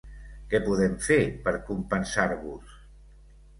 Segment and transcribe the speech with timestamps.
[0.53, 2.75] Què podem fer per compensar-vos?